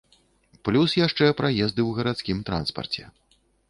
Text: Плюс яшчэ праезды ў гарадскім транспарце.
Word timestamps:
Плюс 0.69 0.95
яшчэ 1.01 1.29
праезды 1.43 1.81
ў 1.87 2.01
гарадскім 2.01 2.37
транспарце. 2.53 3.03